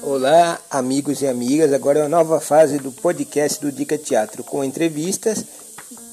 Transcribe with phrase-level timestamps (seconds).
[0.00, 1.72] Olá, amigos e amigas.
[1.72, 5.44] Agora é uma nova fase do podcast do Dica Teatro, com entrevistas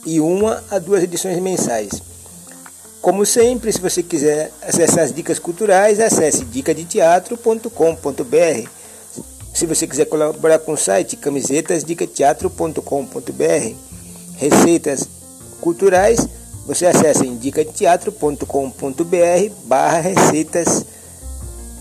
[0.07, 2.01] e uma a duas edições mensais.
[2.99, 8.69] Como sempre, se você quiser acessar as dicas culturais, acesse dicadeteatro.com.br.
[9.53, 13.76] Se você quiser colaborar com o site camisetasdicateatro.com.br.
[14.35, 15.08] Receitas
[15.62, 16.27] culturais,
[16.68, 20.86] você acessa em dicadeteatro.com.br barra receitas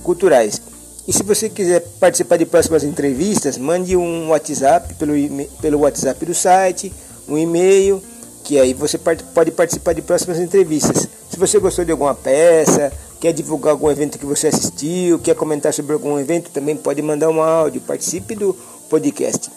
[0.05, 0.63] culturais.
[1.09, 5.13] E se você quiser participar de próximas entrevistas, mande um WhatsApp pelo,
[5.61, 6.93] pelo WhatsApp do site,
[7.29, 8.01] um e-mail,
[8.45, 11.09] que aí você pode participar de próximas entrevistas.
[11.29, 15.75] Se você gostou de alguma peça, quer divulgar algum evento que você assistiu, quer comentar
[15.75, 18.57] sobre algum evento, também pode mandar um áudio, participe do
[18.89, 19.51] podcast.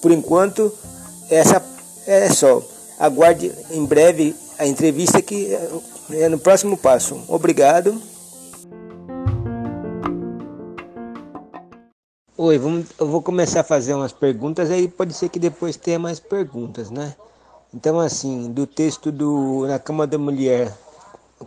[0.00, 0.72] Por enquanto,
[1.28, 1.60] essa
[2.06, 2.62] é só.
[2.98, 5.56] Aguarde em breve a entrevista que
[6.10, 7.22] é no próximo passo.
[7.28, 8.00] Obrigado.
[12.36, 15.98] Oi, vamos, eu vou começar a fazer umas perguntas, aí pode ser que depois tenha
[15.98, 17.14] mais perguntas, né?
[17.72, 20.72] Então, assim, do texto do Na Cama da Mulher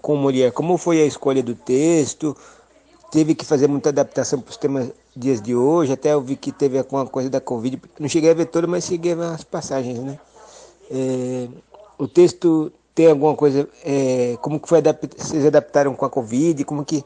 [0.01, 2.35] com Mulher, como foi a escolha do texto?
[3.11, 6.51] Teve que fazer muita adaptação para os temas dias de hoje, até eu vi que
[6.51, 9.43] teve alguma coisa da Covid, não cheguei a ver todo, mas cheguei a ver as
[9.43, 10.19] passagens, né?
[10.91, 11.47] É,
[11.97, 14.81] o texto tem alguma coisa, é, como que foi
[15.15, 17.05] vocês adaptaram com a Covid, como que,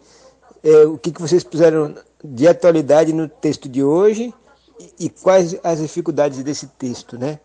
[0.64, 4.34] é, o que, que vocês puseram de atualidade no texto de hoje
[4.80, 7.42] e, e quais as dificuldades desse texto, né?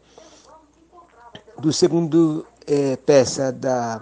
[1.58, 4.00] Do segundo é, peça da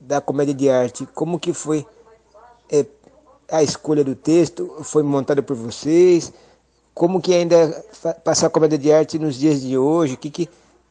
[0.00, 1.84] da comédia de arte, como que foi
[2.72, 2.86] é,
[3.50, 4.82] a escolha do texto?
[4.82, 6.32] Foi montada por vocês?
[6.94, 7.84] Como que ainda
[8.24, 10.14] passar a comédia de arte nos dias de hoje?
[10.14, 10.48] O que que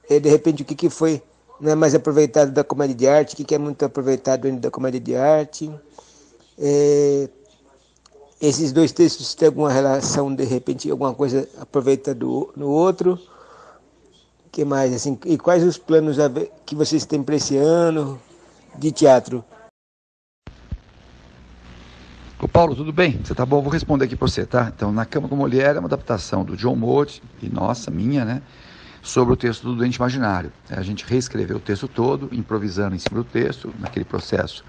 [0.07, 1.23] é, de repente o que que foi
[1.59, 3.33] não é mais aproveitado da comédia de arte?
[3.33, 5.71] O que é muito aproveitado ainda da comédia de arte?
[6.57, 7.29] É,
[8.41, 13.19] esses dois textos têm alguma relação, de repente, alguma coisa aproveita do, no outro?
[14.55, 15.19] que mais assim?
[15.25, 16.15] E quais os planos
[16.65, 18.17] que vocês têm para esse ano
[18.77, 19.43] de teatro?
[22.39, 23.19] Ô Paulo, tudo bem?
[23.21, 23.61] Você tá bom?
[23.61, 24.71] Vou responder aqui para você, tá?
[24.73, 28.41] Então, Na Cama com Mulher é uma adaptação do John Mote e nossa, minha, né?
[29.05, 30.51] Sobre o texto do Doente Imaginário.
[30.67, 34.65] A gente reescreveu o texto todo, improvisando em cima do texto, naquele processo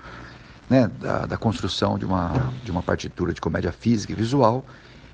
[0.69, 4.63] né, da, da, construção de uma, de uma partitura de comédia física e visual,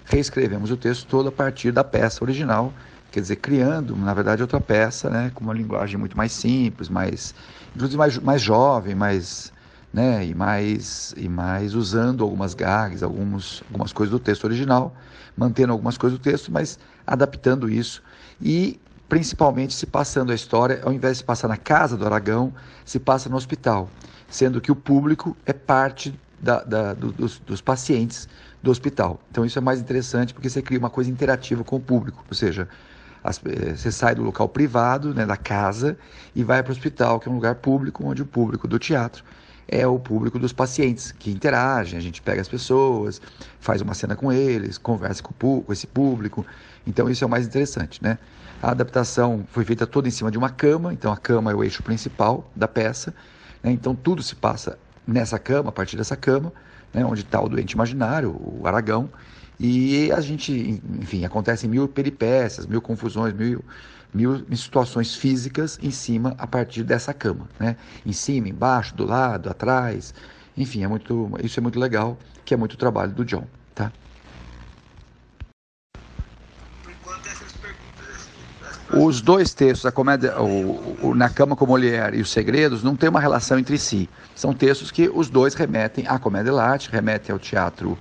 [0.07, 2.75] reescrevemos o texto todo a partir da peça original,
[3.13, 7.33] quer dizer, criando, na verdade, outra peça, né, com uma linguagem muito mais simples, mais,
[7.77, 9.53] inclusive mais, mais jovem, mais,
[9.93, 14.93] né, e mais, e mais usando algumas gags, alguns, algumas coisas do texto original,
[15.37, 18.03] mantendo algumas coisas do texto, mas adaptando isso
[18.41, 18.81] e
[19.13, 22.51] principalmente se passando a história, ao invés de se passar na casa do Aragão,
[22.83, 23.91] se passa no hospital
[24.27, 28.27] sendo que o público é parte da, da, do, dos, dos, pacientes
[28.63, 29.21] do hospital.
[29.31, 32.35] Então isso é mais interessante porque você cria uma coisa interativa com o público, ou
[32.35, 32.67] seja,
[33.23, 35.99] as, eh, você sai do local privado, né, da casa,
[36.35, 39.23] e vai para o hospital, que é um lugar público, onde o público do teatro
[39.69, 43.21] é o público dos pacientes que interagem, a gente pega as pessoas,
[43.61, 46.45] faz uma cena com eles, conversa com, esse público.
[46.87, 48.19] Então isso é o mais interessante, né?
[48.63, 51.65] A adaptação foi feita toda em cima de uma cama, então a cama é o
[51.65, 53.13] eixo principal da peça
[53.63, 53.71] né?
[53.71, 56.53] Então tudo se passa nessa cama, a partir dessa cama,
[56.93, 57.05] né?
[57.05, 59.09] onde está o doente imaginário, o Aragão,
[59.59, 63.65] e a gente, enfim, acontecem mil peripécias, mil confusões, mil,
[64.13, 67.77] mil situações físicas em cima, a partir dessa cama, né?
[68.05, 70.15] Em cima, embaixo, do lado, atrás,
[70.57, 73.93] enfim, é muito, isso é muito legal, que é muito trabalho do John, tá?
[78.95, 82.95] Os dois textos, a comédia, o, o, Na Cama com Mulher e Os Segredos, não
[82.95, 84.07] têm uma relação entre si.
[84.35, 87.97] São textos que os dois remetem à comédia dell'arte, remetem ao teatro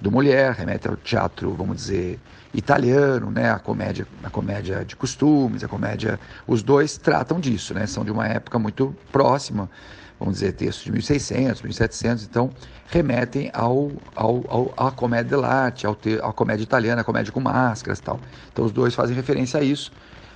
[0.00, 2.18] do mulher, remetem ao teatro, vamos dizer,
[2.52, 3.50] italiano, né?
[3.50, 7.86] A comédia, a comédia de costumes, a comédia, os dois tratam disso, né?
[7.86, 9.70] São de uma época muito próxima,
[10.18, 12.50] vamos dizer, textos de 1600, 1700, então
[12.88, 18.00] remetem ao, ao, ao à comédia dell'arte, ao à comédia italiana, a comédia com máscaras,
[18.00, 18.20] tal.
[18.52, 19.92] Então os dois fazem referência a isso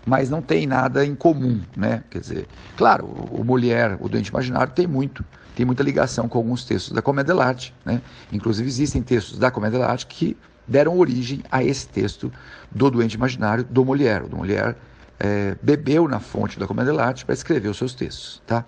[0.06, 2.04] mas não tem nada em comum, né?
[2.10, 5.24] Quer dizer, claro, o, o Mulher, o Doente Imaginário tem muito,
[5.54, 8.02] tem muita ligação com alguns textos da Comédia dell'arte, né?
[8.32, 12.32] Inclusive existem textos da Comédia dell'arte que deram origem a esse texto
[12.70, 14.22] do Doente Imaginário, do Mulher.
[14.22, 14.76] O Mulher
[15.18, 18.64] é, bebeu na fonte da Comédia dell'arte para escrever os seus textos, tá?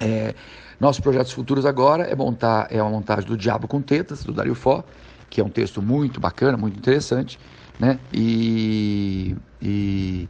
[0.00, 0.34] É,
[0.80, 4.54] nossos projetos futuros agora é montar é uma montagem do Diabo com Tetas, do Dario
[4.54, 4.84] Fó,
[5.30, 7.38] que é um texto muito bacana, muito interessante,
[7.78, 7.98] né?
[8.12, 10.28] E, e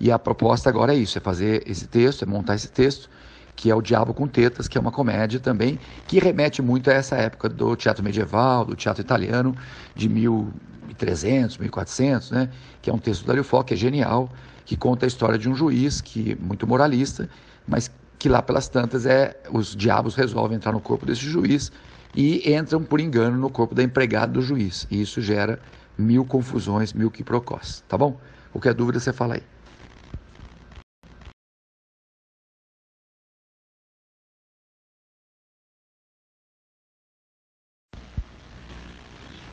[0.00, 3.08] e a proposta agora é isso, é fazer esse texto, é montar esse texto
[3.56, 6.92] que é o Diabo com Tetas, que é uma comédia também, que remete muito a
[6.92, 9.54] essa época do teatro medieval, do teatro italiano,
[9.94, 12.50] de 1300, 1400, né?
[12.82, 14.28] que é um texto do Dario que é genial,
[14.64, 17.28] que conta a história de um juiz que muito moralista,
[17.66, 21.70] mas que lá pelas tantas é os diabos resolvem entrar no corpo desse juiz
[22.14, 24.86] e entram por engano no corpo da empregada do juiz.
[24.90, 25.60] E isso gera
[25.98, 28.18] mil confusões, mil quiprocós, tá bom?
[28.52, 29.53] Qualquer dúvida você fala aí.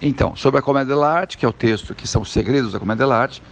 [0.02, 3.06] Então, sobre a comédia dell'arte, que é o texto que são os segredos da comédia
[3.06, 3.44] dell'arte,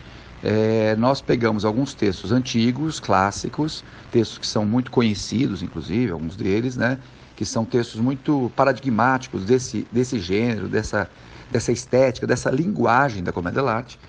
[0.44, 6.76] é, nós pegamos alguns textos antigos, clássicos, textos que são muito conhecidos, inclusive, alguns deles,
[6.76, 6.98] né?
[7.36, 11.08] Que são textos muito paradigmáticos desse, desse gênero, dessa,
[11.52, 14.00] dessa estética, dessa linguagem da comédia dell'arte,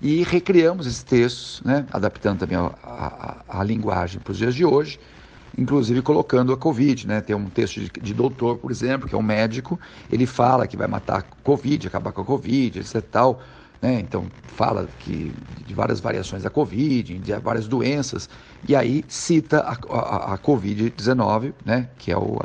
[0.00, 1.84] e recriamos esses textos, né?
[1.92, 4.98] Adaptando também a, a, a linguagem para os dias de hoje,
[5.56, 7.20] inclusive colocando a Covid, né?
[7.20, 9.78] Tem um texto de, de, doutor, por exemplo, que é um médico,
[10.10, 13.02] ele fala que vai matar a Covid, acabar com a Covid, etc.
[13.10, 13.42] Tal.
[13.80, 13.98] Né?
[14.00, 15.32] Então, fala que,
[15.66, 18.28] de várias variações da Covid, de várias doenças,
[18.68, 21.88] e aí cita a, a, a Covid-19, né?
[21.98, 22.38] que, é o,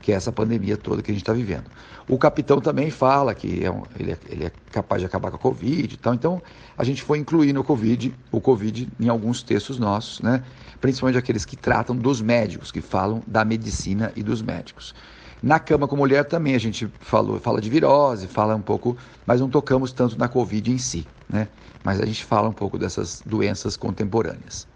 [0.00, 1.64] que é essa pandemia toda que a gente está vivendo.
[2.08, 5.36] O capitão também fala que é um, ele, é, ele, é, capaz de acabar com
[5.36, 6.14] a Covid e tal.
[6.14, 6.42] Então,
[6.76, 10.42] a gente foi incluindo o Covid, o Covid em alguns textos nossos, né?
[10.80, 14.94] principalmente aqueles que tratam dos médicos, que falam da medicina e dos médicos.
[15.42, 19.40] Na cama com mulher também a gente falou, fala de virose, fala um pouco, mas
[19.40, 21.48] não tocamos tanto na Covid em si, né?
[21.82, 24.68] Mas a gente fala um pouco dessas doenças contemporâneas.